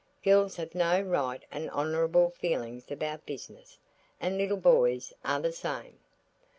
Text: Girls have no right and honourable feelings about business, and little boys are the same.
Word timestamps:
Girls 0.23 0.55
have 0.55 0.73
no 0.73 0.99
right 0.99 1.45
and 1.51 1.69
honourable 1.69 2.31
feelings 2.31 2.89
about 2.89 3.23
business, 3.27 3.77
and 4.19 4.35
little 4.35 4.57
boys 4.57 5.13
are 5.23 5.39
the 5.39 5.53
same. 5.53 5.99